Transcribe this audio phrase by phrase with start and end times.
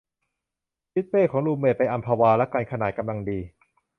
[0.93, 3.39] ยึดเป้ของรูมเมทไปอัมพวาละกัน ขนาดกำลังดี